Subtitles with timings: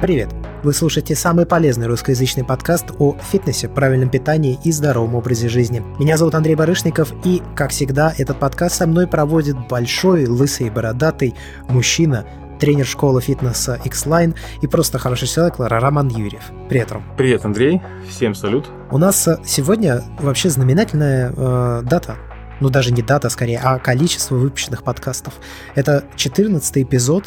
[0.00, 0.30] Привет!
[0.64, 5.84] Вы слушаете самый полезный русскоязычный подкаст о фитнесе, правильном питании и здоровом образе жизни.
[6.00, 11.36] Меня зовут Андрей Барышников, и, как всегда, этот подкаст со мной проводит большой, лысый, бородатый
[11.68, 12.26] мужчина,
[12.58, 16.42] тренер школы фитнеса X-Line и просто хороший человек Роман Юрьев.
[16.68, 17.04] Привет, Ром.
[17.16, 17.80] Привет, Андрей.
[18.08, 18.66] Всем салют.
[18.90, 22.16] У нас э, сегодня вообще знаменательная э, дата
[22.60, 25.34] ну даже не дата скорее, а количество выпущенных подкастов.
[25.74, 27.24] Это 14 эпизод,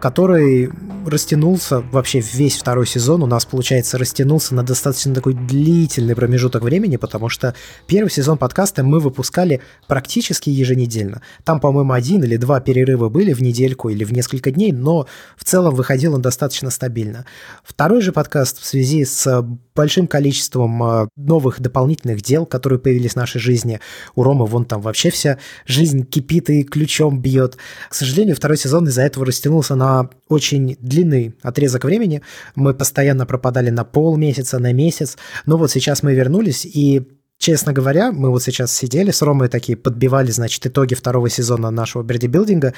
[0.00, 0.70] который
[1.06, 3.22] растянулся вообще весь второй сезон.
[3.22, 7.54] У нас, получается, растянулся на достаточно такой длительный промежуток времени, потому что
[7.86, 11.22] первый сезон подкаста мы выпускали практически еженедельно.
[11.44, 15.44] Там, по-моему, один или два перерыва были в недельку или в несколько дней, но в
[15.44, 17.24] целом выходил он достаточно стабильно.
[17.62, 23.16] Второй же подкаст в связи с большим количеством а, новых дополнительных дел, которые появились в
[23.16, 23.80] нашей жизни.
[24.14, 27.58] У Ромы вон там вообще вся жизнь кипит и ключом бьет.
[27.90, 32.22] К сожалению, второй сезон из-за этого растянулся на очень длинный отрезок времени.
[32.54, 35.18] Мы постоянно пропадали на полмесяца, на месяц.
[35.44, 37.06] Но вот сейчас мы вернулись, и
[37.42, 42.04] Честно говоря, мы вот сейчас сидели с Ромой такие, подбивали, значит, итоги второго сезона нашего
[42.04, 42.72] бердибилдинга,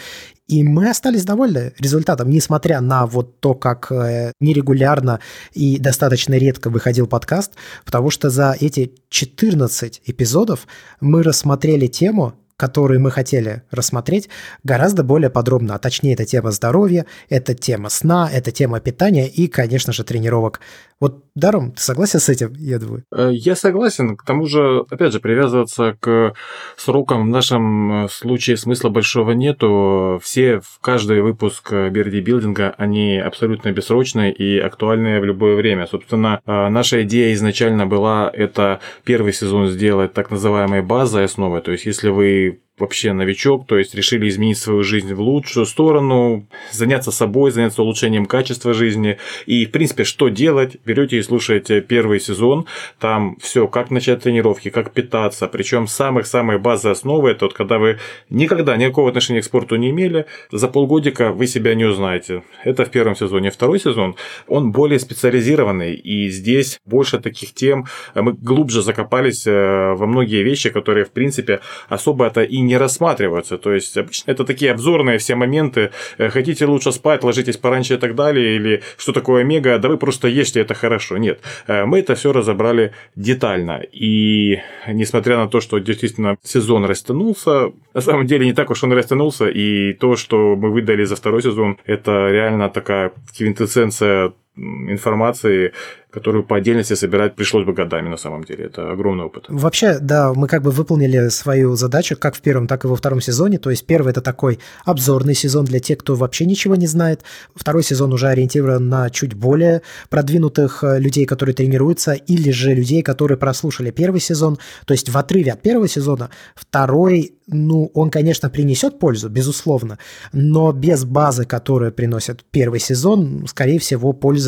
[0.47, 5.21] и мы остались довольны результатом, несмотря на вот то, как э, нерегулярно
[5.53, 7.53] и достаточно редко выходил подкаст,
[7.85, 10.67] потому что за эти 14 эпизодов
[10.99, 14.29] мы рассмотрели тему, которые мы хотели рассмотреть,
[14.63, 15.75] гораздо более подробно.
[15.75, 20.61] А точнее, это тема здоровья, это тема сна, это тема питания и, конечно же, тренировок.
[21.01, 23.05] Вот, Даром, ты согласен с этим, я думаю?
[23.13, 24.17] Э, я согласен.
[24.17, 26.33] К тому же, опять же, привязываться к
[26.77, 30.21] срокам в нашем э, случае смысла большого нету.
[30.23, 35.87] Все, в каждый выпуск Берди Билдинга, они абсолютно бессрочные и актуальные в любое время.
[35.87, 41.61] Собственно, э, наша идея изначально была это первый сезон сделать так называемой базой основой.
[41.61, 42.44] То есть, если вы
[42.79, 48.27] вообще новичок, то есть решили изменить свою жизнь в лучшую сторону, заняться собой, заняться улучшением
[48.27, 49.19] качества жизни.
[49.47, 50.77] И, в принципе, что делать?
[50.85, 52.67] Берете и слушаете первый сезон,
[52.99, 57.99] там все, как начать тренировки, как питаться, причем самых-самых базовые основы, это вот когда вы
[58.29, 62.43] никогда никакого отношения к спорту не имели, за полгодика вы себя не узнаете.
[62.65, 63.51] Это в первом сезоне.
[63.51, 64.17] Второй сезон,
[64.49, 67.87] он более специализированный, и здесь больше таких тем,
[68.17, 73.59] мы глубже закопались э, во многие вещи, которые, в принципе, особо это и не рассматриваются.
[73.59, 75.91] То есть, обычно это такие обзорные все моменты.
[76.19, 79.97] Э, хотите лучше спать, ложитесь пораньше и так далее, или что такое омега, да вы
[79.97, 81.17] просто ешьте, это хорошо.
[81.19, 83.83] Нет, э, мы это все разобрали детально.
[83.93, 88.93] И несмотря на то, что действительно сезон растянулся, на самом деле не так уж он
[88.93, 95.73] растянулся, и то, что мы выдали за второй сезон, это реально такая квинтэссенция информации,
[96.11, 98.67] которую по отдельности собирать пришлось бы годами на самом деле.
[98.67, 99.47] Это огромный опыт.
[99.49, 103.21] Вообще, да, мы как бы выполнили свою задачу как в первом, так и во втором
[103.21, 103.59] сезоне.
[103.59, 107.23] То есть первый это такой обзорный сезон для тех, кто вообще ничего не знает.
[107.57, 113.03] Второй сезон уже ориентирован на чуть более продвинутых э, людей, которые тренируются, или же людей,
[113.03, 114.59] которые прослушали первый сезон.
[114.87, 119.99] То есть в отрыве от первого сезона второй ну, он, конечно, принесет пользу, безусловно,
[120.33, 124.44] но без базы, которую приносит первый сезон, скорее всего, пользы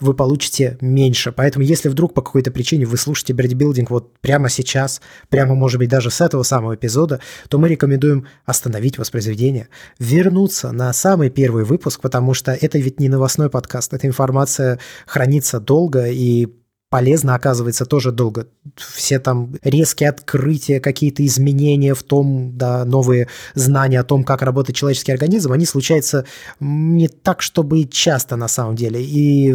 [0.00, 1.32] вы получите меньше.
[1.32, 5.88] Поэтому, если вдруг по какой-то причине вы слушаете бредибилдинг вот прямо сейчас, прямо, может быть,
[5.88, 9.68] даже с этого самого эпизода, то мы рекомендуем остановить воспроизведение,
[9.98, 15.60] вернуться на самый первый выпуск, потому что это ведь не новостной подкаст, эта информация хранится
[15.60, 16.48] долго, и
[16.94, 18.46] полезно, оказывается, тоже долго.
[18.76, 24.76] Все там резкие открытия, какие-то изменения в том, да, новые знания о том, как работает
[24.76, 26.24] человеческий организм, они случаются
[26.60, 29.02] не так, чтобы часто на самом деле.
[29.02, 29.52] И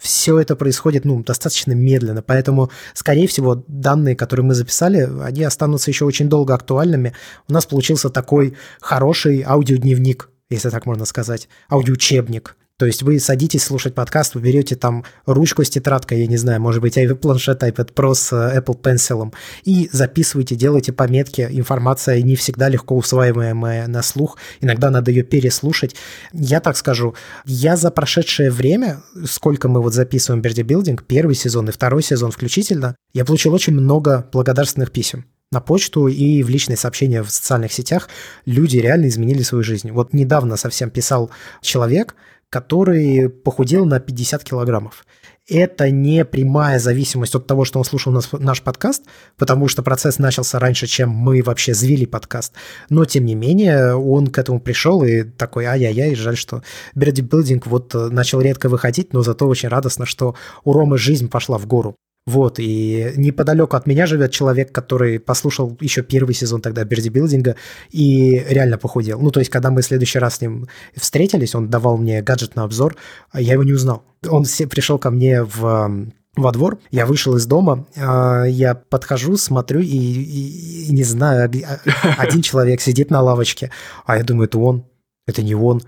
[0.00, 2.22] все это происходит, ну, достаточно медленно.
[2.22, 7.12] Поэтому, скорее всего, данные, которые мы записали, они останутся еще очень долго актуальными.
[7.48, 13.64] У нас получился такой хороший аудиодневник, если так можно сказать, аудиоучебник то есть вы садитесь
[13.64, 17.92] слушать подкаст, вы берете там ручку с тетрадкой, я не знаю, может быть, планшет iPad
[17.92, 19.34] Pro с э, Apple Pencil,
[19.64, 21.48] и записывайте, делайте пометки.
[21.50, 25.96] Информация не всегда легко усваиваемая на слух, иногда надо ее переслушать.
[26.32, 31.72] Я так скажу, я за прошедшее время, сколько мы вот записываем Билдинг, первый сезон и
[31.72, 37.22] второй сезон включительно, я получил очень много благодарственных писем на почту и в личные сообщения
[37.22, 38.08] в социальных сетях
[38.44, 39.90] люди реально изменили свою жизнь.
[39.90, 41.30] Вот недавно совсем писал
[41.62, 42.14] человек,
[42.50, 45.04] который похудел на 50 килограммов.
[45.48, 49.04] Это не прямая зависимость от того, что он слушал нас, наш подкаст,
[49.38, 52.52] потому что процесс начался раньше, чем мы вообще звели подкаст.
[52.90, 56.62] Но, тем не менее, он к этому пришел и такой, ай-яй-яй, жаль, что
[56.94, 60.34] Берди Билдинг вот э, начал редко выходить, но зато очень радостно, что
[60.64, 61.96] у Ромы жизнь пошла в гору.
[62.28, 67.56] Вот, и неподалеку от меня живет человек, который послушал еще первый сезон тогда бердибилдинга
[67.90, 69.18] и реально похудел.
[69.18, 72.54] Ну, то есть, когда мы в следующий раз с ним встретились, он давал мне гаджет
[72.54, 72.96] на обзор,
[73.30, 74.02] а я его не узнал.
[74.28, 79.80] Он пришел ко мне в во двор, я вышел из дома, а, я подхожу, смотрю
[79.80, 81.50] и, и, и не знаю,
[82.18, 83.70] один человек сидит на лавочке,
[84.04, 84.84] а я думаю, это он,
[85.26, 85.80] это не он,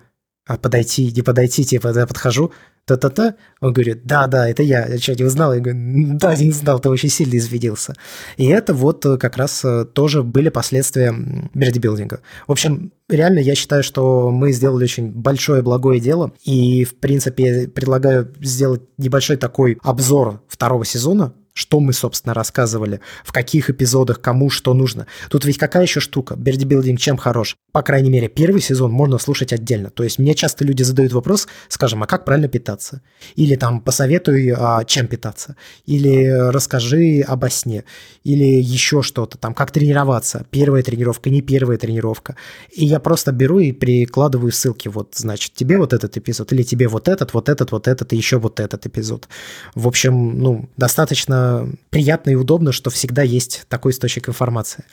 [0.46, 2.50] а подойти, не подойти, типа, я подхожу,
[2.90, 3.34] та-та-та.
[3.60, 4.86] Он говорит, да-да, это я.
[4.86, 5.54] Я что, не узнал?
[5.54, 5.78] Я говорю,
[6.18, 7.94] да, не знал, ты очень сильно извинился.
[8.36, 11.14] И это вот э, как раз э, тоже были последствия
[11.54, 12.20] бердибилдинга.
[12.48, 16.32] В общем, реально я считаю, что мы сделали очень большое благое дело.
[16.44, 23.32] И, в принципе, предлагаю сделать небольшой такой обзор второго сезона, что мы, собственно, рассказывали, в
[23.32, 25.06] каких эпизодах, кому что нужно.
[25.28, 26.36] Тут ведь какая еще штука?
[26.36, 27.56] Бердибилдинг чем хорош?
[27.72, 29.90] По крайней мере, первый сезон можно слушать отдельно.
[29.90, 33.02] То есть мне часто люди задают вопрос, скажем, а как правильно питаться?
[33.36, 35.56] Или там посоветуй, а, чем питаться?
[35.86, 37.84] Или расскажи об сне?
[38.24, 40.46] Или еще что-то там, как тренироваться?
[40.50, 42.36] Первая тренировка, не первая тренировка.
[42.72, 44.88] И я просто беру и прикладываю ссылки.
[44.88, 48.16] Вот, значит, тебе вот этот эпизод, или тебе вот этот, вот этот, вот этот, и
[48.16, 49.28] еще вот этот эпизод.
[49.74, 51.49] В общем, ну, достаточно
[51.90, 54.84] приятно и удобно, что всегда есть такой источник информации.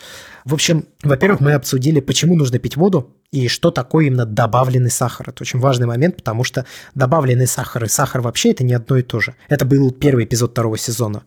[0.45, 5.29] В общем, во-первых, мы обсудили, почему нужно пить воду и что такое именно добавленный сахар.
[5.29, 6.65] Это очень важный момент, потому что
[6.95, 9.35] добавленный сахар и сахар вообще это не одно и то же.
[9.49, 11.23] Это был первый эпизод второго сезона.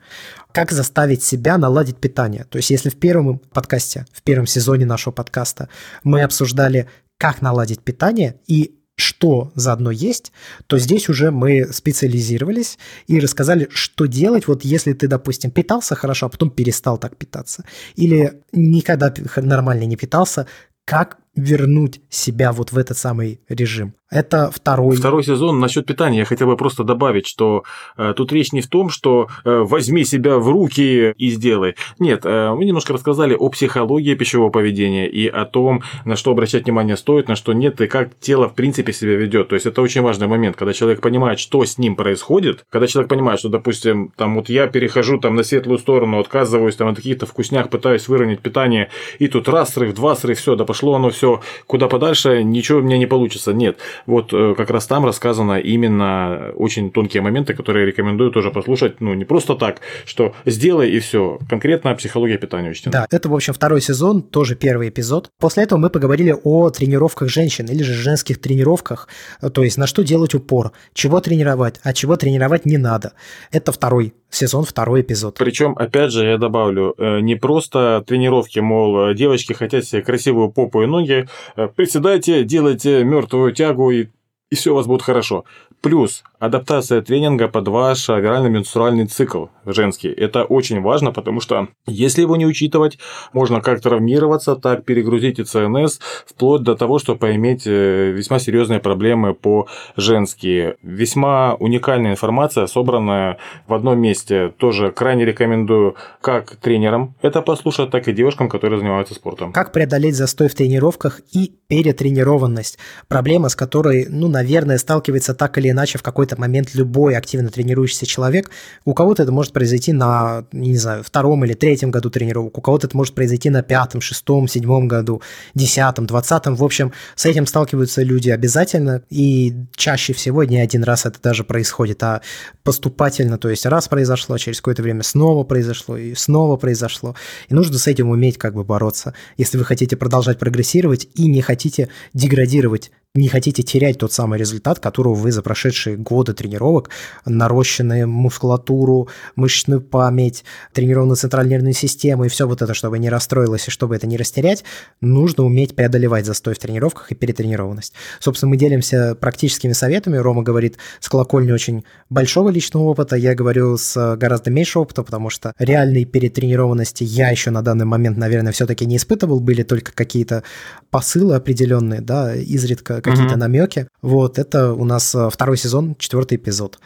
[0.53, 2.45] Как заставить себя наладить питание?
[2.45, 5.69] То есть если в первом подкасте, в первом сезоне нашего подкаста
[6.03, 6.89] мы обсуждали,
[7.19, 10.33] как наладить питание и что заодно есть,
[10.67, 16.27] то здесь уже мы специализировались и рассказали, что делать, вот если ты, допустим, питался хорошо,
[16.27, 17.65] а потом перестал так питаться,
[17.97, 20.47] или никогда нормально не питался,
[20.85, 23.95] как вернуть себя вот в этот самый режим.
[24.11, 24.97] Это второй.
[24.97, 26.19] Второй сезон насчет питания.
[26.19, 27.63] Я хотел бы просто добавить, что
[27.97, 31.77] э, тут речь не в том, что э, возьми себя в руки и сделай.
[32.01, 36.65] Нет, э, мы немножко рассказали о психологии пищевого поведения и о том, на что обращать
[36.65, 39.49] внимание стоит, на что нет, и как тело в принципе себя ведет.
[39.49, 43.09] То есть это очень важный момент, когда человек понимает, что с ним происходит, когда человек
[43.09, 47.27] понимает, что, допустим, там вот я перехожу там на светлую сторону, отказываюсь там от каких-то
[47.27, 48.91] вкуснях, пытаюсь выровнять питание,
[49.21, 51.20] и тут раз срыв, два срыв, все, да пошло оно все
[51.67, 53.53] куда подальше, ничего у меня не получится.
[53.53, 59.01] Нет, вот э, как раз там рассказано именно очень тонкие моменты, которые рекомендую тоже послушать,
[59.01, 61.39] ну, не просто так, что сделай и все.
[61.49, 62.93] Конкретно психология питания учтена.
[62.93, 65.31] Да, это, в общем, второй сезон, тоже первый эпизод.
[65.39, 69.09] После этого мы поговорили о тренировках женщин или же женских тренировках,
[69.53, 73.13] то есть на что делать упор, чего тренировать, а чего тренировать не надо.
[73.53, 75.37] Это второй сезон, второй эпизод.
[75.39, 80.83] Причем, опять же, я добавлю, э, не просто тренировки, мол, девочки хотят себе красивую попу
[80.83, 81.10] и ноги,
[81.57, 84.09] э, приседайте, делайте мертвую тягу и
[84.51, 85.45] и все у вас будет хорошо.
[85.81, 90.09] Плюс адаптация тренинга под ваш вирально-менструальный цикл женский.
[90.09, 92.99] Это очень важно, потому что если его не учитывать,
[93.33, 98.81] можно как травмироваться, так перегрузить и ЦНС, вплоть до того, чтобы поиметь э, весьма серьезные
[98.81, 100.77] проблемы по женские.
[100.83, 104.53] Весьма уникальная информация, собранная в одном месте.
[104.59, 109.53] Тоже крайне рекомендую как тренерам это послушать, так и девушкам, которые занимаются спортом.
[109.53, 112.79] Как преодолеть застой в тренировках и перетренированность?
[113.09, 118.07] Проблема, с которой, ну, наверное, сталкивается так или иначе в какой-то момент любой активно тренирующийся
[118.07, 118.51] человек.
[118.85, 122.87] У кого-то это может произойти на, не знаю, втором или третьем году тренировок, у кого-то
[122.87, 125.23] это может произойти на пятом, шестом, седьмом году,
[125.55, 126.57] десятом, двадцатом.
[126.57, 131.45] В общем, с этим сталкиваются люди обязательно, и чаще всего не один раз это даже
[131.45, 132.21] происходит, а
[132.63, 137.15] поступательно, то есть раз произошло, через какое-то время снова произошло, и снова произошло.
[137.49, 141.43] И нужно с этим уметь как бы бороться, если вы хотите продолжать прогрессировать и не
[141.43, 146.91] хотите деградировать не хотите терять тот самый результат, которого вы за прошедшие годы тренировок,
[147.27, 153.67] нарощенную мускулатуру, мышечную память, тренированную центральную нервную систему и все вот это, чтобы не расстроилось
[153.67, 154.63] и чтобы это не растерять,
[155.01, 157.95] нужно уметь преодолевать застой в тренировках и перетренированность.
[158.21, 160.17] Собственно, мы делимся практическими советами.
[160.17, 165.31] Рома говорит с колокольни очень большого личного опыта, я говорю с гораздо меньшего опыта, потому
[165.31, 170.45] что реальной перетренированности я еще на данный момент, наверное, все-таки не испытывал, были только какие-то
[170.91, 173.39] посылы определенные, да, изредка какие-то mm-hmm.
[173.39, 173.89] намеки.
[174.03, 176.79] Вот, это у нас э, второй сезон, четвертый эпизод.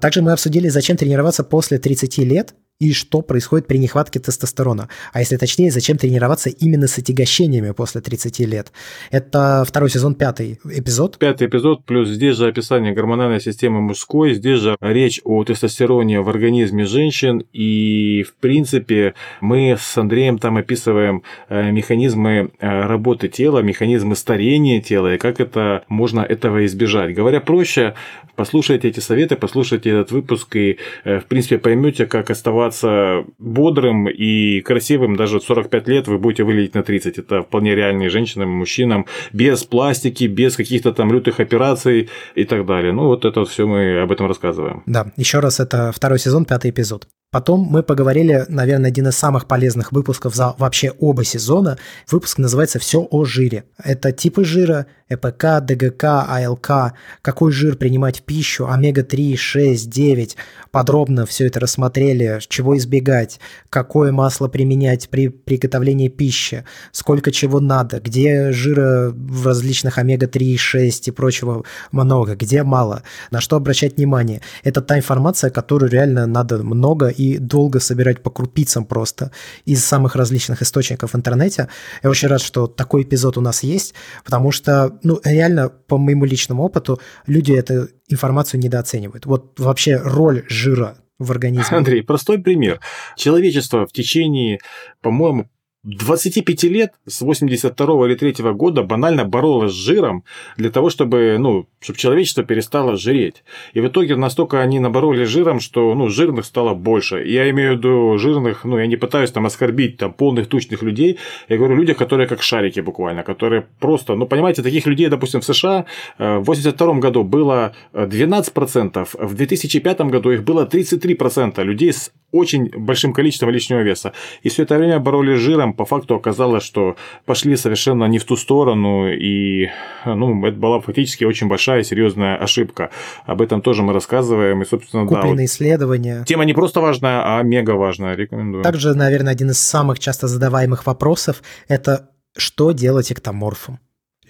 [0.00, 4.88] Также мы обсудили, зачем тренироваться после 30 лет и что происходит при нехватке тестостерона.
[5.12, 8.72] А если точнее, зачем тренироваться именно с отягощениями после 30 лет.
[9.10, 11.18] Это второй сезон, пятый эпизод.
[11.18, 16.28] Пятый эпизод, плюс здесь же описание гормональной системы мужской, здесь же речь о тестостероне в
[16.28, 23.60] организме женщин, и в принципе мы с Андреем там описываем э, механизмы э, работы тела,
[23.60, 27.14] механизмы старения тела, и как это можно этого избежать.
[27.14, 27.94] Говоря проще,
[28.36, 34.08] послушайте эти советы, послушайте этот выпуск, и э, в принципе поймете, как оставаться оставаться бодрым
[34.08, 37.18] и красивым даже в 45 лет вы будете выглядеть на 30.
[37.18, 42.66] Это вполне реальные женщинам и мужчинам, без пластики, без каких-то там лютых операций и так
[42.66, 42.92] далее.
[42.92, 44.82] Ну, вот это все мы об этом рассказываем.
[44.86, 47.06] Да, еще раз, это второй сезон, пятый эпизод.
[47.32, 51.78] Потом мы поговорили, наверное, один из самых полезных выпусков за вообще оба сезона.
[52.10, 53.66] Выпуск называется «Все о жире».
[53.84, 60.36] Это типы жира, ЭПК, ДГК, АЛК, какой жир принимать в пищу, омега-3, 6, 9.
[60.72, 63.40] Подробно все это рассмотрели, чего избегать,
[63.70, 71.08] какое масло применять при приготовлении пищи, сколько чего надо, где жира в различных омега-3, 6
[71.08, 74.42] и прочего много, где мало, на что обращать внимание.
[74.62, 79.30] Это та информация, которую реально надо много и долго собирать по крупицам просто
[79.64, 81.68] из самых различных источников в интернете.
[82.02, 86.26] Я очень рад, что такой эпизод у нас есть, потому что, ну, реально, по моему
[86.26, 89.24] личному опыту, люди эту информацию недооценивают.
[89.24, 91.76] Вот вообще роль жира в организме.
[91.76, 92.80] Андрей, простой пример.
[93.16, 94.58] Человечество в течение,
[95.00, 95.48] по-моему,
[95.82, 100.24] 25 лет с 82 или 3 года банально боролась с жиром
[100.58, 103.44] для того, чтобы, ну, чтобы человечество перестало жиреть.
[103.72, 107.24] И в итоге настолько они набороли жиром, что ну, жирных стало больше.
[107.26, 111.18] Я имею в виду жирных, ну, я не пытаюсь там оскорбить там, полных тучных людей.
[111.48, 115.44] Я говорю людях, которые как шарики буквально, которые просто, ну, понимаете, таких людей, допустим, в
[115.46, 115.86] США
[116.18, 122.70] э, в 82 году было 12%, в 2005 году их было 33% людей с очень
[122.76, 124.12] большим количеством лишнего веса.
[124.42, 128.24] И все это время боролись с жиром, по факту оказалось, что пошли совершенно не в
[128.24, 129.68] ту сторону, и
[130.04, 132.90] ну, это была фактически очень большая серьезная ошибка.
[133.26, 135.44] Об этом тоже мы рассказываем, и, собственно, Купленные да.
[135.44, 136.24] исследования.
[136.26, 138.62] Тема не просто важная, а мега важная, рекомендую.
[138.62, 143.78] Также, наверное, один из самых часто задаваемых вопросов– это что делать эктоморфом?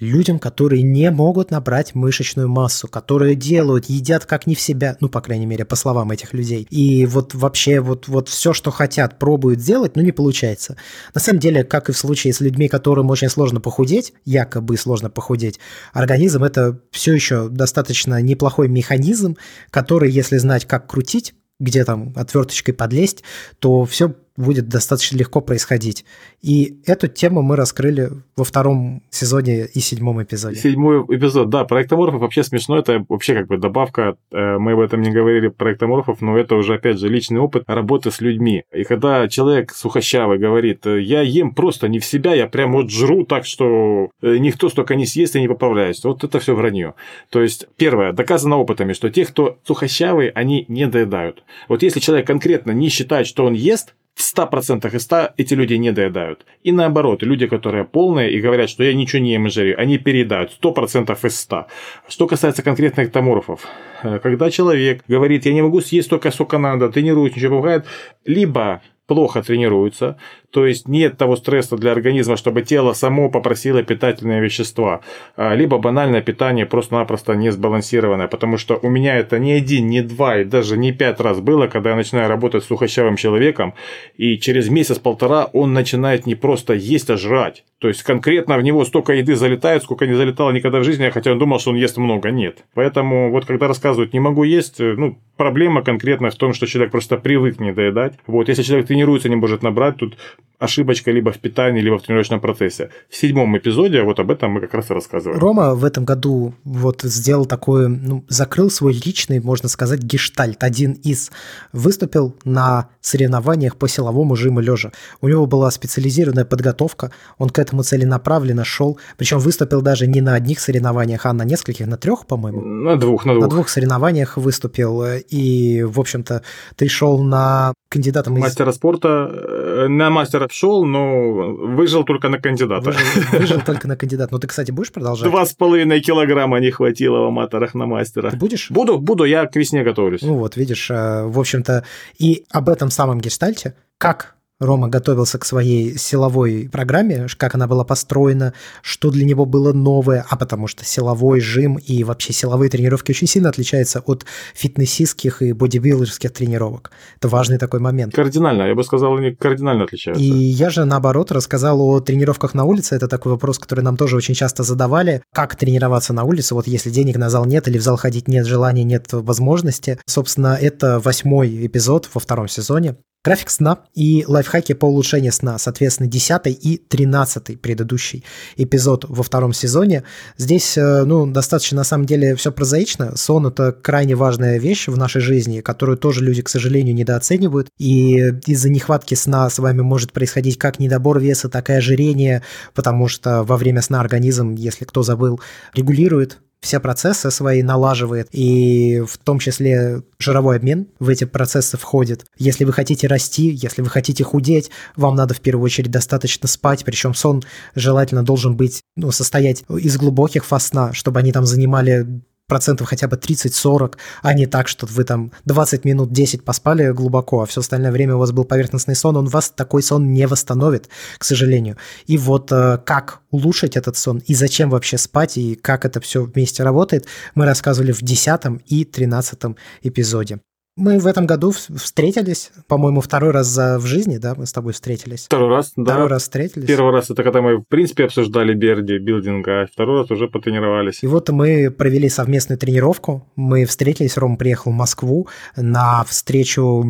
[0.00, 5.08] Людям, которые не могут набрать мышечную массу, которые делают, едят как не в себя, ну,
[5.08, 6.66] по крайней мере, по словам этих людей.
[6.70, 10.76] И вот вообще вот, вот все, что хотят, пробуют сделать, но не получается.
[11.14, 15.10] На самом деле, как и в случае с людьми, которым очень сложно похудеть, якобы сложно
[15.10, 15.60] похудеть,
[15.92, 19.36] организм это все еще достаточно неплохой механизм,
[19.70, 23.22] который, если знать, как крутить, где там отверточкой подлезть,
[23.58, 26.04] то все будет достаточно легко происходить.
[26.40, 30.56] И эту тему мы раскрыли во втором сезоне и седьмом эпизоде.
[30.56, 34.80] Седьмой эпизод, да, про эктоморфов вообще смешно, это вообще как бы добавка, э, мы об
[34.80, 38.64] этом не говорили про эктоморфов, но это уже, опять же, личный опыт работы с людьми.
[38.72, 43.24] И когда человек сухощавый говорит, я ем просто не в себя, я прям вот жру
[43.24, 46.94] так, что э, никто столько не съест и не поправляется, вот это все вранье.
[47.28, 51.44] То есть, первое, доказано опытами, что те, кто сухощавый, они не доедают.
[51.68, 55.74] Вот если человек конкретно не считает, что он ест, в 100% из 100 эти люди
[55.74, 56.44] не доедают.
[56.62, 59.98] И наоборот, люди, которые полные и говорят, что я ничего не ем и жарю, они
[59.98, 61.66] переедают 100% из 100.
[62.08, 63.66] Что касается конкретных эктоморфов,
[64.02, 67.86] э, когда человек говорит, я не могу съесть столько, сколько надо, тренируюсь, ничего помогает,
[68.26, 70.16] либо плохо тренируются,
[70.50, 75.00] то есть нет того стресса для организма, чтобы тело само попросило питательные вещества,
[75.36, 80.02] а, либо банальное питание просто-напросто не сбалансированное, потому что у меня это не один, не
[80.02, 83.74] два и даже не пять раз было, когда я начинаю работать с сухощавым человеком,
[84.16, 87.64] и через месяц-полтора он начинает не просто есть, а жрать.
[87.80, 91.32] То есть конкретно в него столько еды залетает, сколько не залетало никогда в жизни, хотя
[91.32, 92.30] он думал, что он ест много.
[92.30, 92.64] Нет.
[92.74, 97.16] Поэтому вот когда рассказывают «не могу есть», ну, проблема конкретно в том, что человек просто
[97.16, 98.18] привык не доедать.
[98.26, 100.18] Вот, если человек тренируется, не может набрать, тут
[100.60, 102.90] ошибочка либо в питании, либо в тренировочном процессе.
[103.08, 105.40] В седьмом эпизоде вот об этом мы как раз и рассказываем.
[105.40, 110.62] Рома в этом году вот сделал такой, ну, закрыл свой личный, можно сказать, гештальт.
[110.62, 111.30] Один из
[111.72, 114.92] выступил на соревнованиях по силовому жиму лежа.
[115.22, 120.34] У него была специализированная подготовка, он к этому целенаправленно шел, причем выступил даже не на
[120.34, 122.60] одних соревнованиях, а на нескольких, на трех, по-моему.
[122.60, 123.44] На двух, на двух.
[123.44, 126.42] На двух соревнованиях выступил, и, в общем-то,
[126.76, 128.42] ты шел на кандидатом из...
[128.42, 132.90] Мастера спорта, э, на мастера шел, но выжил только на кандидата.
[132.90, 133.00] Выжил,
[133.32, 134.32] выжил только на кандидата.
[134.32, 135.28] Ну, ты, кстати, будешь продолжать?
[135.28, 138.30] Два с половиной килограмма не хватило в аматорах на мастера.
[138.30, 138.70] Ты будешь?
[138.70, 140.22] Буду, буду, я к весне готовлюсь.
[140.22, 141.84] Ну вот, видишь, э, в общем-то,
[142.18, 147.82] и об этом самом гештальте, как Рома готовился к своей силовой программе, как она была
[147.82, 148.52] построена,
[148.82, 153.26] что для него было новое, а потому что силовой жим и вообще силовые тренировки очень
[153.26, 156.90] сильно отличаются от фитнесистских и бодибилдерских тренировок.
[157.16, 158.14] Это важный такой момент.
[158.14, 160.22] Кардинально, я бы сказал, они кардинально отличаются.
[160.22, 162.94] И я же, наоборот, рассказал о тренировках на улице.
[162.94, 165.22] Это такой вопрос, который нам тоже очень часто задавали.
[165.32, 168.46] Как тренироваться на улице, вот если денег на зал нет или в зал ходить нет
[168.46, 169.98] желания, нет возможности.
[170.06, 172.96] Собственно, это восьмой эпизод во втором сезоне.
[173.22, 178.24] График сна и лайфхаки по улучшению сна, соответственно, 10 и 13 предыдущий
[178.56, 180.04] эпизод во втором сезоне.
[180.38, 183.14] Здесь, э, ну, достаточно, на самом деле, все прозаично.
[183.16, 187.68] Сон– это крайне важная вещь в нашей жизни, которую тоже люди, к сожалению, недооценивают.
[187.76, 188.14] И
[188.46, 192.42] из-за нехватки сна с вами может происходить как недобор веса, так и ожирение,
[192.74, 195.42] потому что во время сна организм, если кто забыл,
[195.74, 202.26] регулирует все процессы свои налаживает, и в том числе жировой обмен в эти процессы входит.
[202.36, 206.84] Если вы хотите расти, если вы хотите худеть, вам надо в первую очередь достаточно спать,
[206.84, 207.42] причем сон
[207.74, 212.06] желательно должен быть, ну, состоять из глубоких фаз чтобы они там занимали
[212.50, 217.40] процентов хотя бы 30-40, а не так, что вы там 20 минут 10 поспали глубоко,
[217.40, 220.88] а все остальное время у вас был поверхностный сон, он вас такой сон не восстановит,
[221.18, 221.76] к сожалению.
[222.06, 226.24] И вот э, как улучшить этот сон и зачем вообще спать и как это все
[226.24, 230.40] вместе работает, мы рассказывали в 10 и 13 эпизоде.
[230.76, 234.72] Мы в этом году встретились, по-моему, второй раз за, в жизни, да, мы с тобой
[234.72, 235.24] встретились.
[235.26, 235.92] Второй раз, да.
[235.92, 236.68] Второй раз встретились.
[236.68, 241.02] Первый раз это когда мы, в принципе, обсуждали Берди, билдинг, а второй раз уже потренировались.
[241.02, 243.26] И вот мы провели совместную тренировку.
[243.34, 246.86] Мы встретились, Ром приехал в Москву на встречу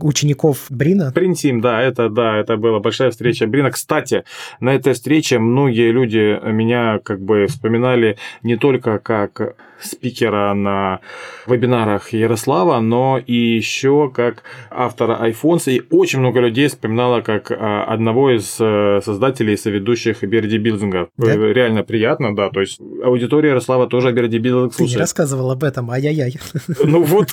[0.00, 1.12] учеников Брина.
[1.12, 3.70] Принтим, да, это, да, это была большая встреча Брина.
[3.70, 4.24] Кстати,
[4.58, 11.00] на этой встрече многие люди меня как бы вспоминали не только как спикера на
[11.46, 15.72] вебинарах Ярослава, но и еще как автора iPhones.
[15.72, 21.08] И очень много людей вспоминало как а, одного из э, создателей и соведущих Берди Билдинга.
[21.16, 21.34] Да?
[21.34, 22.50] Реально приятно, да.
[22.50, 24.92] То есть аудитория Ярослава тоже Берди Билдинг слушает.
[24.92, 26.36] Ты не рассказывал об этом, ай-яй-яй.
[26.84, 27.28] Ну вот,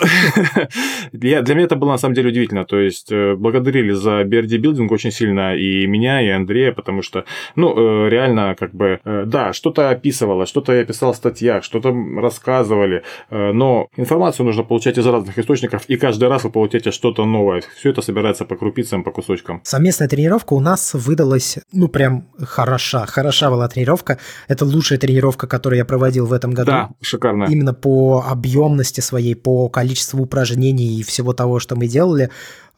[1.12, 2.66] для меня это было на самом деле удивительно.
[2.66, 7.26] То есть э, благодарили за Берди Билдинг очень сильно и меня, и Андрея, потому что,
[7.56, 12.38] ну, э, реально, как бы, да, что-то описывало, что-то я писал в статьях, что-то рас
[12.38, 17.26] рассказывали, э, но информацию нужно получать из разных источников, и каждый раз вы получаете что-то
[17.26, 17.64] новое.
[17.76, 19.62] Все это собирается по крупицам, по кусочкам.
[19.64, 23.06] Совместная тренировка у нас выдалась, ну, прям хороша.
[23.06, 24.18] Хороша была тренировка.
[24.48, 26.72] Это лучшая тренировка, которую я проводил в этом году.
[26.72, 27.46] Да, шикарно.
[27.46, 32.30] Именно по объемности своей, по количеству упражнений и всего того, что мы делали.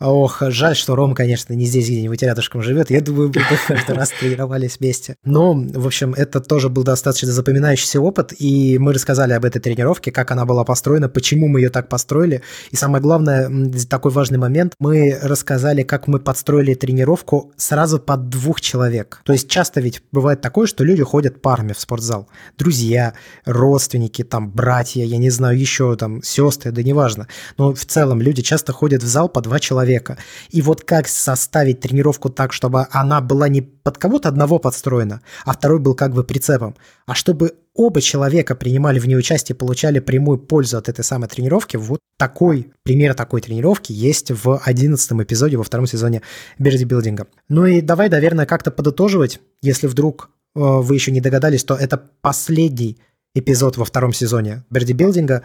[0.02, 2.90] Ох, жаль, что Ром, конечно, не здесь где-нибудь рядышком живет.
[2.90, 5.18] Я думаю, мы каждый раз тренировались вместе.
[5.26, 10.14] Но, в общем, это тоже был достаточно запоминающийся опыт, и мы рассказали об этой тренировке,
[10.14, 12.44] как она была построена, почему мы ее так построили.
[12.72, 13.52] И самое главное,
[13.90, 19.20] такой важный момент, мы рассказали, как мы подстроили тренировку сразу под двух человек.
[19.26, 22.30] То есть часто ведь бывает такое, что люди ходят парами в спортзал.
[22.58, 27.28] Друзья, родственники, там, братья, я не знаю, еще там, сестры, да неважно.
[27.58, 30.18] Но в целом люди часто ходят в зал по два человека человека.
[30.50, 35.54] И вот как составить тренировку так, чтобы она была не под кого-то одного подстроена, а
[35.54, 36.76] второй был как бы прицепом,
[37.08, 41.78] а чтобы оба человека принимали в ней участие, получали прямую пользу от этой самой тренировки,
[41.78, 46.22] вот такой пример такой тренировки есть в одиннадцатом эпизоде во втором сезоне
[46.60, 47.28] Бердибилдинга.
[47.48, 52.02] Ну и давай, наверное, как-то подытоживать, если вдруг э, вы еще не догадались, то это
[52.22, 52.98] последний
[53.36, 55.44] эпизод во втором сезоне бердибилдинга.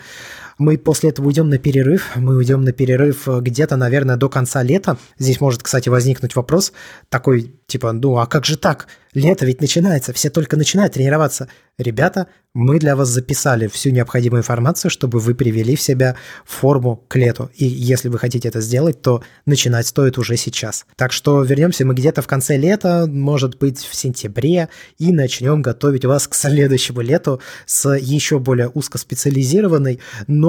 [0.59, 2.13] Мы после этого уйдем на перерыв.
[2.17, 4.97] Мы уйдем на перерыв э, где-то, наверное, до конца лета.
[5.19, 6.73] Здесь может, кстати, возникнуть вопрос
[7.09, 8.87] такой, типа, ну а как же так?
[9.15, 11.49] Лето ведь начинается, все только начинают тренироваться.
[11.79, 17.17] Ребята, мы для вас записали всю необходимую информацию, чтобы вы привели в себя форму к
[17.17, 17.51] лету.
[17.55, 20.87] И если вы хотите это сделать, то начинать стоит уже сейчас.
[20.97, 26.05] Так что вернемся мы где-то в конце лета, может быть, в сентябре, и начнем готовить
[26.05, 30.44] вас к следующему лету с еще более узкоспециализированной, но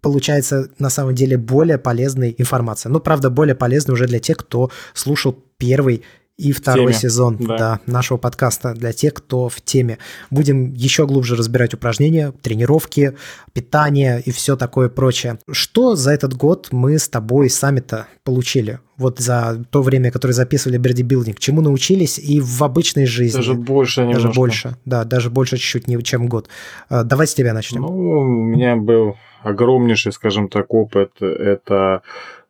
[0.00, 2.90] получается на самом деле более полезной информация.
[2.90, 6.02] Ну, правда, более полезной уже для тех, кто слушал первый
[6.36, 6.94] и второй теме.
[6.94, 7.56] сезон да.
[7.56, 9.98] Да, нашего подкаста для тех, кто в теме.
[10.30, 13.16] Будем еще глубже разбирать упражнения, тренировки,
[13.52, 15.38] питание и все такое прочее.
[15.50, 18.80] Что за этот год мы с тобой сами-то получили?
[18.98, 23.36] Вот за то время, которое записывали Бердибилдинг, чему научились и в обычной жизни.
[23.36, 24.22] Даже больше немножко.
[24.22, 26.48] Даже больше, да, даже больше чуть-чуть, чем год.
[26.88, 27.82] А, давай с тебя начнем.
[27.82, 31.12] Ну, у меня был огромнейший, скажем так, опыт.
[31.20, 32.00] Это Э,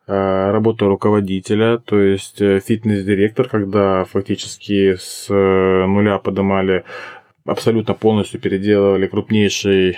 [0.07, 6.85] работа руководителя, то есть э, фитнес-директор, когда фактически с э, нуля поднимали,
[7.45, 9.97] абсолютно полностью переделывали крупнейший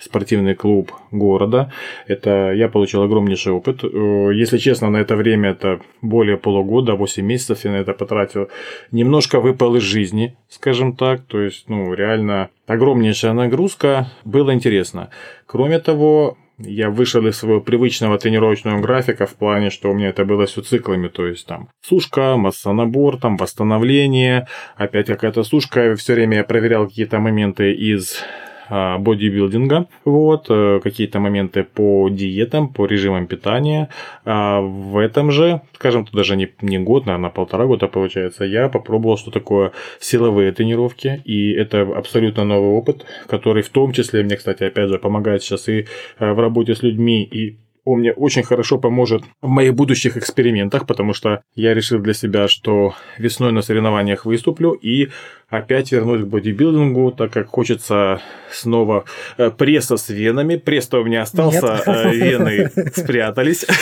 [0.00, 1.72] спортивный клуб города.
[2.06, 3.84] Это я получил огромнейший опыт.
[3.84, 8.48] Если честно, на это время это более полугода, 8 месяцев я на это потратил.
[8.92, 11.20] Немножко выпал из жизни, скажем так.
[11.26, 14.08] То есть, ну, реально огромнейшая нагрузка.
[14.24, 15.10] Было интересно.
[15.46, 20.24] Кроме того, я вышел из своего привычного тренировочного графика в плане, что у меня это
[20.24, 24.46] было все циклами, то есть там сушка, массонабор, там восстановление,
[24.76, 28.22] опять какая-то сушка, все время я проверял какие-то моменты из
[28.70, 33.88] бодибилдинга, вот, э, какие-то моменты по диетам, по режимам питания.
[34.24, 38.68] А в этом же, скажем, то даже не, не год, наверное, полтора года получается, я
[38.68, 44.36] попробовал, что такое силовые тренировки, и это абсолютно новый опыт, который в том числе мне,
[44.36, 45.86] кстати, опять же, помогает сейчас и
[46.18, 50.86] э, в работе с людьми, и он мне очень хорошо поможет в моих будущих экспериментах,
[50.86, 55.08] потому что я решил для себя, что весной на соревнованиях выступлю и
[55.50, 59.04] опять вернусь к бодибилдингу, так как хочется снова
[59.36, 60.56] э, пресса с венами.
[60.56, 63.66] Пресс-то у меня остался, э, вены спрятались.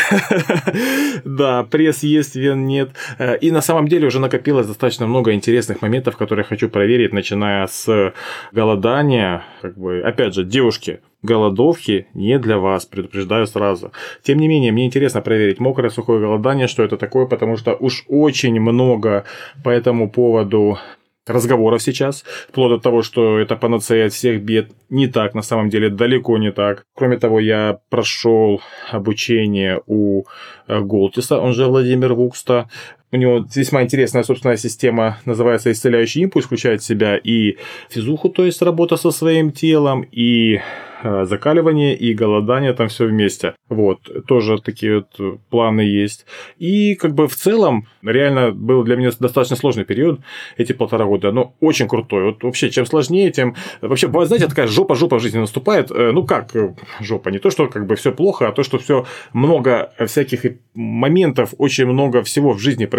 [1.24, 2.90] Да, пресс есть, вен нет.
[3.18, 7.12] Э, и на самом деле уже накопилось достаточно много интересных моментов, которые я хочу проверить,
[7.12, 8.12] начиная с
[8.52, 9.42] голодания.
[9.60, 13.92] Как бы, опять же, девушки, голодовки не для вас, предупреждаю сразу.
[14.22, 18.04] Тем не менее, мне интересно проверить мокрое сухое голодание, что это такое, потому что уж
[18.08, 19.24] очень много
[19.64, 20.78] по этому поводу
[21.28, 24.70] разговоров сейчас, вплоть до того, что это панацея от всех бед.
[24.90, 26.84] Не так, на самом деле, далеко не так.
[26.94, 28.60] Кроме того, я прошел
[28.90, 30.24] обучение у
[30.66, 32.68] э, Голтиса, он же Владимир Вукста.
[33.10, 37.56] У него весьма интересная собственная система, называется «Исцеляющий импульс», включает в себя и
[37.88, 40.60] физуху, то есть работа со своим телом, и
[41.00, 43.54] Э, закаливание и голодание там все вместе.
[43.68, 46.26] Вот, тоже такие вот планы есть.
[46.58, 50.20] И как бы в целом реально был для меня достаточно сложный период,
[50.56, 52.24] эти полтора года, но очень крутой.
[52.24, 53.54] Вот вообще, чем сложнее, тем...
[53.80, 55.90] Вообще, знаете, такая жопа-жопа в жизни наступает.
[55.92, 57.28] Э, ну как э, жопа?
[57.28, 61.86] Не то, что как бы все плохо, а то, что все много всяких моментов, очень
[61.86, 62.97] много всего в жизни происходит.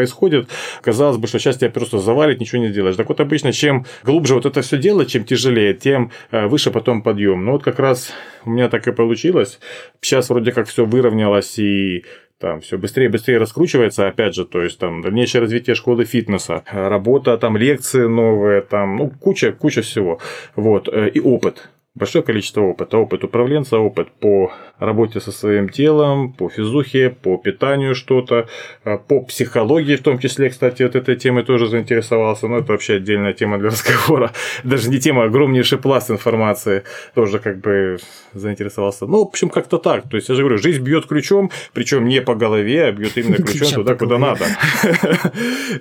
[0.82, 2.96] Казалось бы, что сейчас тебя просто завалит, ничего не сделаешь.
[2.96, 7.46] Так вот, обычно, чем глубже вот это все делать, чем тяжелее, тем выше потом подъем.
[7.46, 8.14] Но вот как раз раз
[8.46, 9.60] у меня так и получилось.
[10.02, 12.06] Сейчас вроде как все выровнялось и
[12.40, 16.64] там все быстрее и быстрее раскручивается, опять же, то есть там дальнейшее развитие школы фитнеса,
[16.72, 20.20] работа, там лекции новые, там, ну, куча, куча всего,
[20.56, 22.98] вот, э, и опыт большое количество опыта.
[22.98, 28.48] Опыт управленца, опыт по работе со своим телом, по физухе, по питанию что-то,
[28.86, 32.96] а, по психологии в том числе, кстати, вот этой темой тоже заинтересовался, но это вообще
[32.96, 34.32] отдельная тема для разговора.
[34.64, 36.84] Даже не тема, а огромнейший пласт информации
[37.14, 37.98] тоже как бы
[38.34, 39.06] заинтересовался.
[39.06, 40.10] Ну, в общем, как-то так.
[40.10, 43.36] То есть, я же говорю, жизнь бьет ключом, причем не по голове, а бьет именно
[43.44, 44.46] ключом туда, куда надо.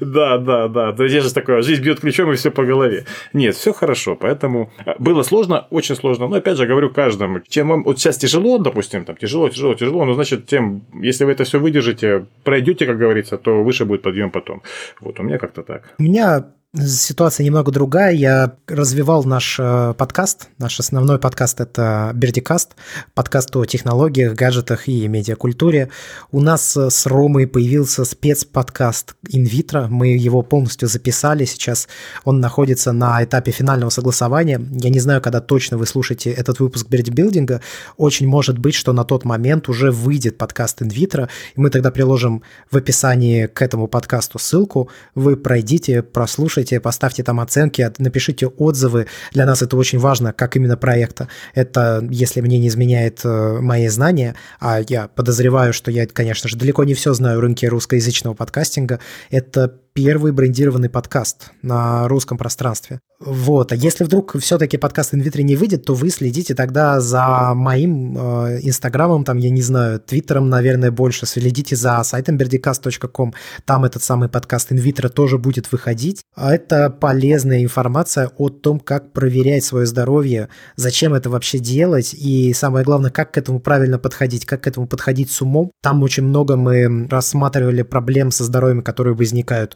[0.00, 0.92] Да, да, да.
[0.92, 3.04] То есть, же такое, жизнь бьет ключом и все по голове.
[3.32, 4.16] Нет, все хорошо.
[4.16, 6.07] Поэтому а, было сложно, очень сложно.
[6.16, 10.04] Но опять же говорю каждому, чем вам вот сейчас тяжело, допустим, там тяжело, тяжело, тяжело,
[10.04, 14.30] но значит, тем, если вы это все выдержите, пройдете, как говорится, то выше будет подъем
[14.30, 14.62] потом.
[15.00, 15.94] Вот у меня как-то так.
[15.98, 16.44] У меня
[16.76, 18.12] Ситуация немного другая.
[18.12, 20.48] Я развивал наш э, подкаст.
[20.58, 22.72] Наш основной подкаст– это Бердикаст,
[23.14, 25.88] подкаст о технологиях, гаджетах и медиакультуре.
[26.30, 29.86] У нас э, с Ромой появился спецподкаст «Инвитро».
[29.88, 31.46] Мы его полностью записали.
[31.46, 31.88] Сейчас
[32.24, 34.60] он находится на этапе финального согласования.
[34.70, 37.62] Я не знаю, когда точно вы слушаете этот выпуск Бердибилдинга.
[37.96, 42.42] Очень может быть, что на тот момент уже выйдет подкаст «Инвитро», и мы тогда приложим
[42.70, 44.90] в описании к этому подкасту ссылку.
[45.14, 49.06] Вы пройдите, прослушайте послушайте, поставьте там оценки, напишите отзывы.
[49.32, 51.28] Для нас это очень важно, как именно проекта.
[51.54, 56.56] Это, если мне не изменяет э, мои знания, а я подозреваю, что я, конечно же,
[56.56, 58.98] далеко не все знаю в рынке русскоязычного подкастинга,
[59.30, 63.00] это первый брендированный подкаст на русском пространстве.
[63.18, 63.72] Вот.
[63.72, 68.60] А если вдруг все-таки подкаст Инвитри не выйдет, то вы следите тогда за моим э,
[68.62, 71.26] инстаграмом, там, я не знаю, твиттером, наверное, больше.
[71.26, 73.34] Следите за сайтом berdicast.com.
[73.64, 76.22] Там этот самый подкаст Инвитро тоже будет выходить.
[76.36, 82.52] А это полезная информация о том, как проверять свое здоровье, зачем это вообще делать, и
[82.54, 85.72] самое главное, как к этому правильно подходить, как к этому подходить с умом.
[85.82, 89.74] Там очень много мы рассматривали проблем со здоровьем, которые возникают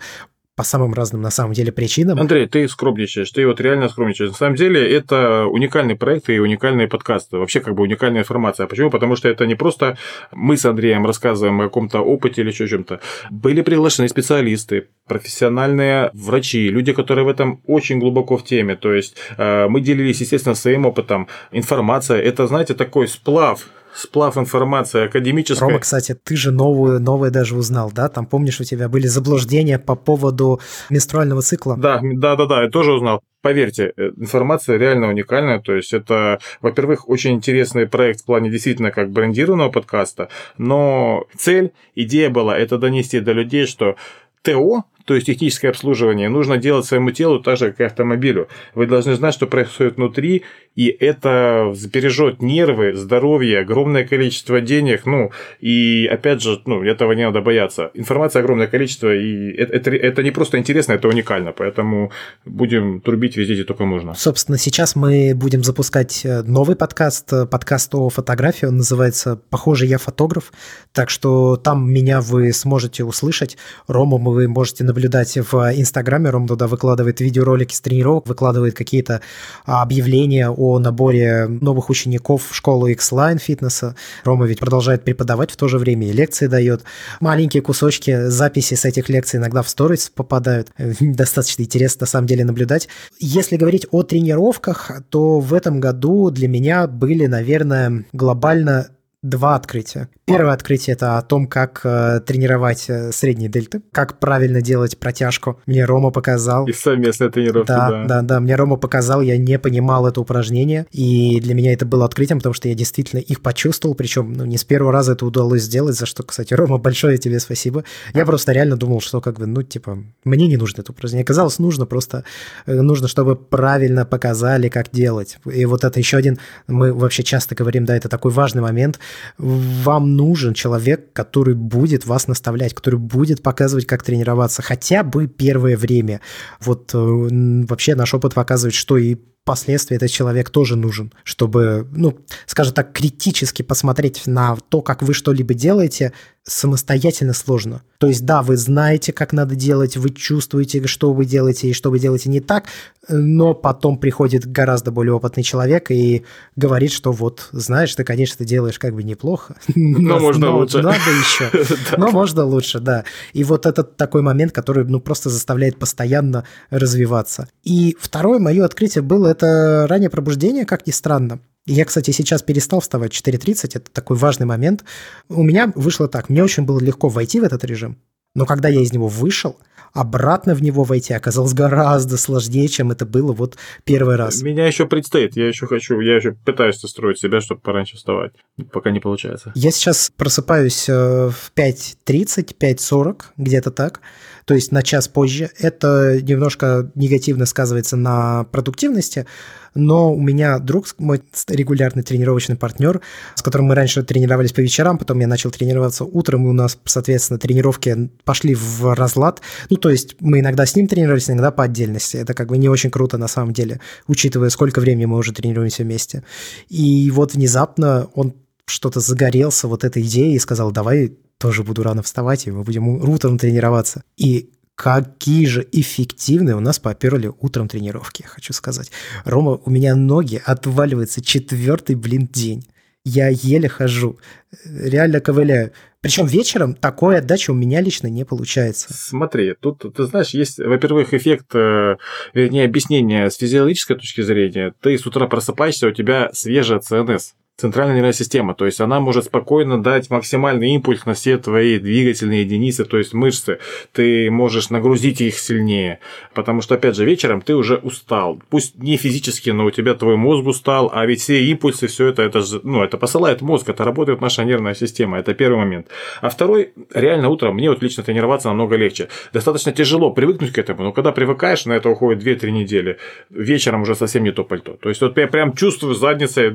[0.55, 2.21] по самым разным на самом деле причинам.
[2.21, 4.31] Андрей, ты скромничаешь, ты вот реально скромничаешь.
[4.31, 8.67] На самом деле это уникальный проект и уникальные подкасты, вообще как бы уникальная информация.
[8.67, 8.91] Почему?
[8.91, 9.97] Потому что это не просто
[10.31, 13.01] мы с Андреем рассказываем о каком-то опыте или еще чем-то.
[13.31, 18.77] Были приглашены специалисты, профессиональные врачи, люди, которые в этом очень глубоко в теме.
[18.77, 21.29] То есть э, мы делились, естественно, своим опытом.
[21.51, 25.63] Информация– это, знаете, такой сплав сплав информации академической.
[25.63, 28.09] Рома, кстати, ты же новую, новое даже узнал, да?
[28.09, 31.77] Там, помнишь, у тебя были заблуждения по поводу менструального цикла?
[31.77, 33.23] Да, да, да, да, я тоже узнал.
[33.43, 35.61] Поверьте, э, информация реально уникальная.
[35.61, 40.29] То есть это, во-первых, очень интересный проект в плане действительно как брендированного подкаста,
[40.59, 43.97] но цель, идея была это донести до людей, что
[44.43, 48.49] ТО, то есть техническое обслуживание, нужно делать своему телу так же, как и автомобилю.
[48.75, 50.43] Вы должны знать, что происходит внутри,
[50.75, 57.25] и это сбережет нервы, здоровье, огромное количество денег, ну, и опять же, ну, этого не
[57.25, 57.91] надо бояться.
[57.95, 62.11] Информации огромное количество, и это, это, это не просто интересно, это уникально, поэтому
[62.45, 64.15] будем трубить везде, где только можно.
[64.15, 69.87] Собственно, сейчас мы будем запускать э, новый подкаст, э, подкаст о фотографии, он называется «Похоже,
[69.87, 70.53] я фотограф»,
[70.93, 76.67] так что там меня вы сможете услышать, Рому вы можете наблюдать в Инстаграме, Ром туда
[76.67, 79.23] выкладывает видеоролики с тренировок, выкладывает какие-то
[79.65, 83.97] объявления о наборе новых учеников в школу X-Line фитнеса.
[84.25, 86.83] Рома ведь продолжает преподавать в то же время и лекции дает.
[87.21, 90.69] Маленькие кусочки записи с этих лекций иногда в сторис попадают.
[91.01, 92.89] Достаточно интересно на самом деле наблюдать.
[93.19, 98.89] Если говорить о тренировках, то в этом году для меня были, наверное, глобально
[99.23, 100.09] два открытия.
[100.25, 105.61] Первое открытие– это о том, как э, тренировать э, средние дельты, как правильно делать протяжку.
[105.67, 106.67] Мне Рома показал.
[106.67, 107.91] И совместная тренировка, да.
[107.91, 108.41] Да, да, да.
[108.41, 112.53] Мне Рома показал, я не понимал это упражнение, и для меня это было открытием, потому
[112.53, 116.07] что я действительно их почувствовал, причем ну, не с первого раза это удалось сделать, за
[116.07, 117.85] что, кстати, Рома, большое тебе спасибо.
[118.15, 121.23] Я просто реально думал, что как бы, ну, типа, мне не нужно это упражнение.
[121.23, 122.25] Оказалось, нужно просто,
[122.67, 125.39] э, нужно, чтобы правильно показали, как делать.
[125.45, 128.99] И вот это еще один, мы вообще часто говорим, да, это такой важный момент.
[129.39, 135.77] Вам нужен человек, который будет вас наставлять, который будет показывать, как тренироваться хотя бы первое
[135.77, 136.21] время.
[136.61, 142.17] Вот э, вообще наш опыт показывает, что и впоследствии этот человек тоже нужен, чтобы, ну,
[142.47, 146.13] скажем так, критически посмотреть на то, как вы что-либо делаете,
[146.45, 147.83] самостоятельно сложно.
[147.99, 151.91] То есть, да, вы знаете, как надо делать, вы чувствуете, что вы делаете и что
[151.91, 152.65] вы делаете не так,
[153.09, 156.25] но потом приходит гораздо более опытный человек и
[156.57, 159.57] говорит, что вот, знаешь, ты, конечно, делаешь как бы неплохо.
[159.75, 160.83] Но, можно лучше.
[160.83, 161.51] Надо еще.
[161.97, 163.05] Но можно лучше, да.
[163.33, 167.49] И вот этот такой момент, который, ну, просто заставляет постоянно развиваться.
[167.63, 171.41] И второе мое открытие было это раннее пробуждение, как ни странно.
[171.67, 174.85] Я, кстати, сейчас перестал вставать в 4.30, это такой важный момент.
[175.29, 177.99] У меня вышло так, мне очень было легко войти в этот режим,
[178.35, 179.57] но когда я из него вышел,
[179.93, 184.43] обратно в него войти оказалось гораздо сложнее, чем это было вот первый раз.
[184.43, 188.33] Меня еще предстоит, я еще хочу, я еще пытаюсь настроить себя, чтобы пораньше вставать,
[188.73, 189.53] пока не получается.
[189.55, 190.93] Я сейчас просыпаюсь э,
[191.31, 194.01] в 5.30, 5.40, где-то так,
[194.45, 195.51] то есть на час позже.
[195.59, 199.27] Это немножко негативно сказывается на продуктивности,
[199.75, 203.01] но у меня друг, мой регулярный тренировочный партнер,
[203.35, 206.79] с которым мы раньше тренировались по вечерам, потом я начал тренироваться утром, и у нас,
[206.85, 209.41] соответственно, тренировки пошли в разлад.
[209.71, 212.17] Ну, то есть мы иногда с ним тренировались, иногда по отдельности.
[212.17, 215.83] Это как бы не очень круто на самом деле, учитывая, сколько времени мы уже тренируемся
[215.83, 216.25] вместе.
[216.69, 218.35] И вот внезапно он
[218.67, 222.89] что-то загорелся вот этой идеей и сказал, давай тоже буду рано вставать, и мы будем
[222.89, 224.05] утром тренироваться.
[224.17, 224.51] И
[224.83, 228.91] какие же эффективные у нас поперли утром тренировки, я хочу сказать.
[229.25, 232.67] Рома, у меня ноги отваливаются четвертый, блин, день.
[233.05, 234.19] Я еле хожу,
[234.65, 235.71] реально ковыляю.
[236.01, 238.93] Причем вечером такой отдачи у меня лично не получается.
[238.93, 241.97] Смотри, тут, ты знаешь, есть, во-первых, эффект, э,
[242.35, 244.75] вернее, объяснение с физиологической точки зрения.
[244.81, 248.55] Ты с утра просыпаешься, у тебя свежая ЦНС центральная нервная система.
[248.55, 253.15] То есть она может спокойно дать максимальный импульс на все твои двигательные единицы, то есть
[253.15, 253.59] мышцы.
[253.93, 256.01] Ты можешь нагрузить их сильнее.
[256.35, 258.41] Потому что, опять же, вечером ты уже устал.
[258.51, 262.23] Пусть не физически, но у тебя твой мозг устал, а ведь все импульсы, все это,
[262.23, 265.19] это, ну, это посылает мозг, это работает наша нервная система.
[265.19, 265.89] Это первый момент.
[266.21, 269.09] А второй, реально утром мне вот лично тренироваться намного легче.
[269.33, 272.99] Достаточно тяжело привыкнуть к этому, но когда привыкаешь, на это уходит 2-3 недели.
[273.31, 274.77] Вечером уже совсем не то пальто.
[274.81, 276.53] То есть вот я прям чувствую задницей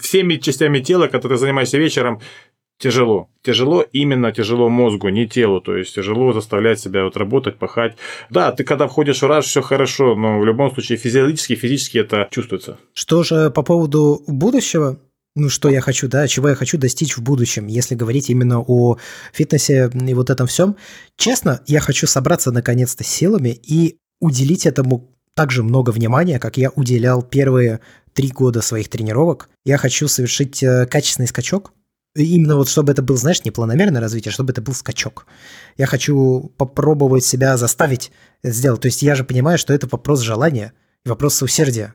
[0.00, 2.20] всеми частями тела, которые занимаешься вечером,
[2.78, 3.28] тяжело.
[3.42, 5.60] Тяжело, именно тяжело мозгу, не телу.
[5.60, 7.96] То есть тяжело заставлять себя вот работать, пахать.
[8.30, 12.28] Да, ты когда входишь в раз, все хорошо, но в любом случае физиологически, физически это
[12.30, 12.78] чувствуется.
[12.92, 14.98] Что же по поводу будущего?
[15.34, 18.98] ну, что я хочу, да, чего я хочу достичь в будущем, если говорить именно о
[19.32, 20.76] фитнесе и вот этом всем.
[21.16, 26.70] Честно, я хочу собраться наконец-то силами и уделить этому так же много внимания, как я
[26.70, 27.80] уделял первые
[28.14, 29.48] три года своих тренировок.
[29.64, 31.72] Я хочу совершить э, качественный скачок.
[32.14, 35.26] Именно вот чтобы это был, знаешь, не планомерное развитие, а чтобы это был скачок.
[35.78, 38.82] Я хочу попробовать себя заставить это сделать.
[38.82, 41.94] То есть я же понимаю, что это вопрос желания вопрос усердия.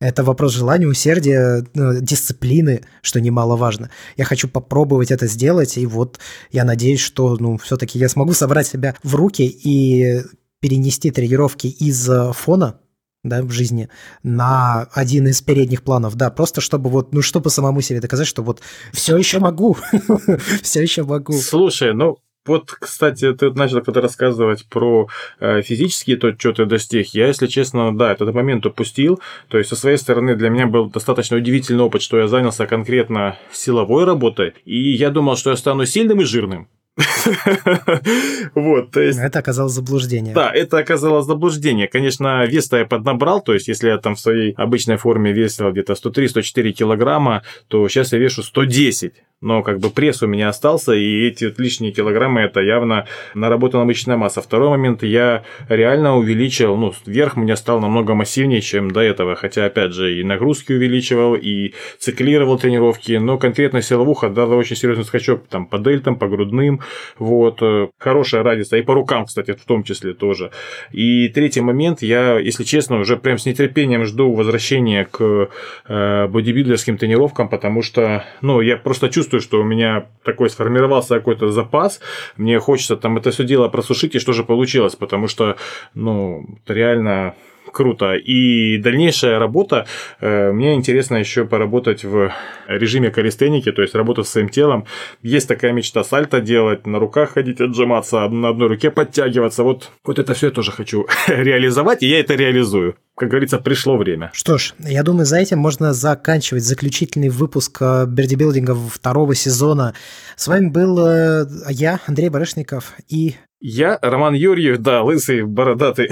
[0.00, 3.90] Это вопрос желания, усердия, э, дисциплины, что немаловажно.
[4.16, 6.20] Я хочу попробовать это сделать, и вот
[6.52, 10.22] я надеюсь, что ну, все-таки я смогу собрать себя в руки и
[10.60, 12.78] перенести тренировки из э, фона
[13.24, 13.88] да, в жизни
[14.22, 18.42] на один из передних планов, да, просто чтобы вот, ну, чтобы самому себе доказать, что
[18.42, 18.60] вот
[18.92, 19.76] все еще могу,
[20.62, 21.32] все еще могу.
[21.32, 27.08] Слушай, ну, Вот, кстати, ты начал когда рассказывать про э, физические то, что ты достиг.
[27.08, 29.20] Я, если честно, да, этот момент упустил.
[29.48, 33.36] То есть, со своей стороны, для меня был достаточно удивительный опыт, что я занялся конкретно
[33.52, 34.54] силовой работой.
[34.64, 36.68] И я думал, что я стану сильным и жирным.
[38.54, 39.18] Вот, то есть...
[39.18, 40.34] Это оказалось заблуждение.
[40.34, 41.88] Да, это оказалось заблуждение.
[41.88, 45.92] Конечно, вес-то я поднабрал, то есть если я там в своей обычной форме весил где-то
[45.94, 51.26] 103-104 килограмма, то сейчас я вешу 110 но как бы пресс у меня остался, и
[51.26, 54.42] эти вот лишние килограммы это явно наработана мышечная масса.
[54.42, 59.36] Второй момент, я реально увеличил, ну, вверх у меня стал намного массивнее, чем до этого,
[59.36, 65.04] хотя, опять же, и нагрузки увеличивал, и циклировал тренировки, но конкретно силовуха дала очень серьезный
[65.04, 66.80] скачок там по дельтам, по грудным,
[67.18, 70.50] вот, э, хорошая разница, и по рукам, кстати, в том числе тоже.
[70.92, 75.48] И третий момент, я, если честно, уже прям с нетерпением жду возвращения к
[75.88, 81.50] э, бодибилдерским тренировкам, потому что, ну, я просто чувствую, что у меня такой сформировался какой-то
[81.50, 82.00] запас,
[82.36, 85.56] мне хочется там это все дело просушить, и что же получилось, потому что,
[85.94, 87.34] ну, реально
[87.72, 88.14] круто.
[88.14, 89.86] И дальнейшая работа,
[90.20, 92.32] э, мне интересно еще поработать в
[92.66, 94.86] режиме калистеники, то есть работать с своим телом.
[95.22, 99.62] Есть такая мечта сальто делать, на руках ходить, отжиматься, на одной руке подтягиваться.
[99.62, 103.96] Вот, вот это все я тоже хочу реализовать, и я это реализую как говорится, пришло
[103.96, 104.30] время.
[104.32, 109.94] Что ж, я думаю, за этим можно заканчивать заключительный выпуск э, бердибилдинга второго сезона.
[110.36, 116.10] С вами был э, я, Андрей Барышников, и я Роман Юрьев, да, лысый, бородатый.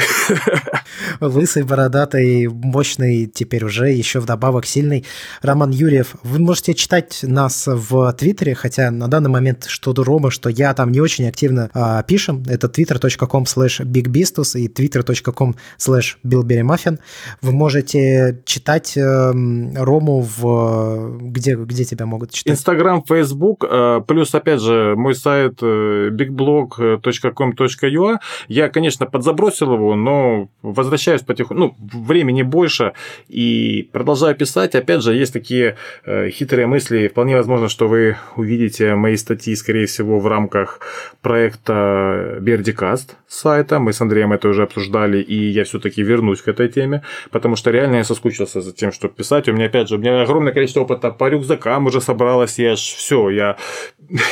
[1.20, 5.04] Лысый, бородатый, мощный, теперь уже еще вдобавок сильный
[5.42, 6.16] Роман Юрьев.
[6.24, 10.90] Вы можете читать нас в Твиттере, хотя на данный момент что Рома, что я там
[10.90, 12.42] не очень активно а, пишем.
[12.48, 16.98] Это twitter.com slash bigbistus и twitter.com slash billberrymuffin.
[17.42, 21.18] Вы можете читать э, Рому в...
[21.30, 22.52] Где, где тебя могут читать?
[22.52, 28.18] Инстаграм, Фейсбук, э, плюс, опять же, мой сайт э, bigblog.com com.ua.
[28.48, 31.54] Я, конечно, подзабросил его, но возвращаюсь потихоньку.
[31.54, 32.92] Ну, времени больше
[33.28, 34.74] и продолжаю писать.
[34.74, 37.08] Опять же, есть такие э, хитрые мысли.
[37.08, 40.80] Вполне возможно, что вы увидите мои статьи, скорее всего, в рамках
[41.22, 43.78] проекта Бердикаст сайта.
[43.78, 47.70] Мы с Андреем это уже обсуждали, и я все-таки вернусь к этой теме, потому что
[47.70, 49.48] реально я соскучился за тем, чтобы писать.
[49.48, 52.58] У меня, опять же, у меня огромное количество опыта по рюкзакам уже собралось.
[52.58, 53.56] Я ж все, я,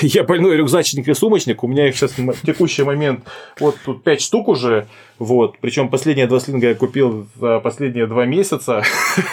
[0.00, 1.62] я больной рюкзачник и сумочник.
[1.64, 3.24] У меня их сейчас в текущий момент
[3.58, 4.86] вот тут 5 штук уже,
[5.18, 8.82] вот, причем последние два слинга я купил за последние два месяца.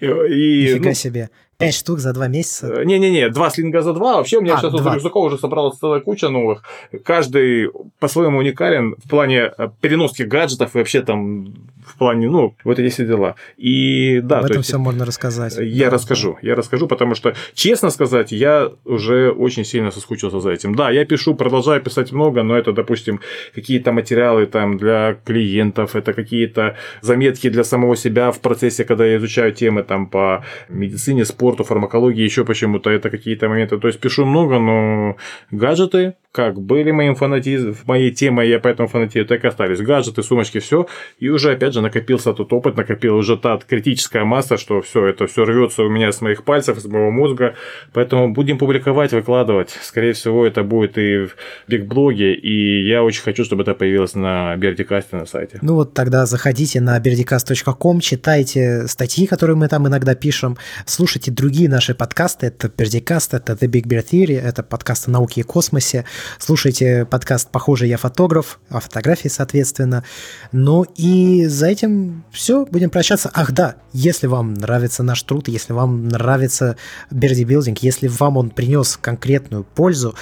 [0.00, 1.30] И, Нифига ну, себе.
[1.66, 2.66] Пять штук за два месяца?
[2.66, 4.16] Э, не-не-не, два слинга за два.
[4.16, 4.94] Вообще у меня а, сейчас два.
[4.94, 6.62] рюкзаков уже собралась целая куча новых.
[7.04, 11.54] Каждый по-своему уникален в плане э, переноски гаджетов и вообще там
[11.86, 13.36] в плане, ну, вот эти все дела.
[13.56, 15.56] И да, Об этом есть, все можно рассказать.
[15.58, 15.92] Я да.
[15.92, 20.74] расскажу, я расскажу, потому что, честно сказать, я уже очень сильно соскучился за этим.
[20.74, 23.20] Да, я пишу, продолжаю писать много, но это, допустим,
[23.54, 29.18] какие-то материалы там для клиентов, это какие-то заметки для самого себя в процессе, когда я
[29.18, 33.78] изучаю темы там по медицине, спорту, спорту, фармакологии, еще почему-то это какие-то моменты.
[33.78, 35.16] То есть пишу много, но
[35.50, 39.80] гаджеты, как были моим фанатизм, моей темой, я поэтому фанатею, так и остались.
[39.80, 40.88] Гаджеты, сумочки, все.
[41.20, 45.28] И уже, опять же, накопился тот опыт, накопил уже та критическая масса, что все это
[45.28, 47.54] все рвется у меня с моих пальцев, из моего мозга.
[47.92, 49.78] Поэтому будем публиковать, выкладывать.
[49.80, 51.36] Скорее всего, это будет и в
[51.68, 55.60] бигблоге, и я очень хочу, чтобы это появилось на Бердикасте на сайте.
[55.62, 61.68] Ну вот тогда заходите на berdicast.com, читайте статьи, которые мы там иногда пишем, слушайте другие
[61.68, 66.04] наши подкасты, это Пердикаст, это The Big Bear Theory, это подкаст о науке и космосе.
[66.38, 70.04] Слушайте подкаст «Похоже, я фотограф», о фотографии, соответственно.
[70.52, 73.30] Ну и за этим все, будем прощаться.
[73.32, 76.76] Ах да, если вам нравится наш труд, если вам нравится
[77.10, 80.14] бердибилдинг, если вам он принес конкретную пользу,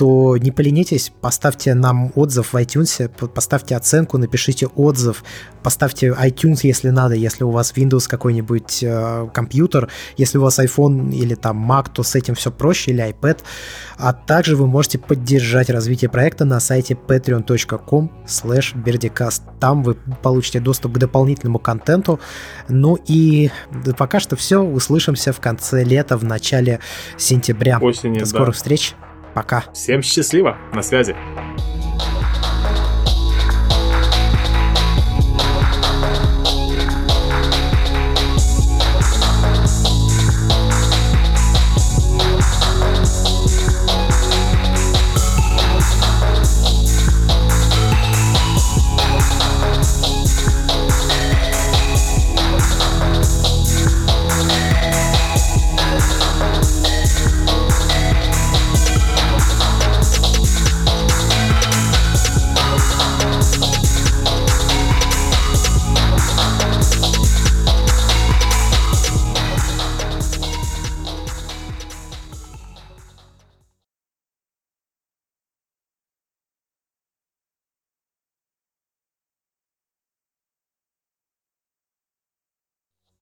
[0.00, 5.22] то не поленитесь, поставьте нам отзыв в iTunes, поставьте оценку, напишите отзыв,
[5.62, 11.12] поставьте iTunes, если надо, если у вас Windows какой-нибудь э, компьютер, если у вас iPhone
[11.12, 13.40] или там Mac, то с этим все проще, или iPad.
[13.98, 20.94] А также вы можете поддержать развитие проекта на сайте patreon.com slash Там вы получите доступ
[20.94, 22.20] к дополнительному контенту.
[22.70, 23.50] Ну и
[23.98, 24.62] пока что все.
[24.62, 26.80] Услышимся в конце лета, в начале
[27.18, 27.78] сентября.
[27.80, 28.56] Осени, До скорых да.
[28.56, 28.94] встреч.
[29.34, 29.64] Пока.
[29.72, 30.56] Всем счастливо.
[30.72, 31.14] На связи.